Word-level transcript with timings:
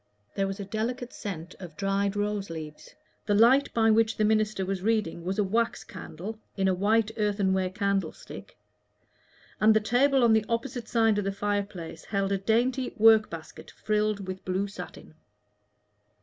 There 0.33 0.47
was 0.47 0.59
a 0.59 0.65
delicate 0.65 1.13
scent 1.13 1.53
of 1.59 1.77
dried 1.77 2.15
rose 2.15 2.49
leaves; 2.49 2.95
the 3.27 3.35
light 3.35 3.71
by 3.71 3.91
which 3.91 4.17
the 4.17 4.25
minister 4.25 4.65
was 4.65 4.81
reading 4.81 5.23
was 5.23 5.37
a 5.37 5.43
wax 5.43 5.83
candle 5.83 6.39
in 6.57 6.67
a 6.67 6.73
white 6.73 7.11
earthenware 7.17 7.69
candle 7.69 8.11
stick, 8.11 8.57
and 9.59 9.75
the 9.75 9.79
table 9.79 10.23
on 10.23 10.33
the 10.33 10.43
opposite 10.49 10.87
side 10.87 11.19
of 11.19 11.23
the 11.23 11.31
fireplace 11.31 12.05
held 12.05 12.31
a 12.31 12.39
dainty 12.39 12.95
work 12.97 13.29
basket 13.29 13.69
frilled 13.69 14.25
with 14.25 14.43
blue 14.43 14.67
satin. 14.67 15.13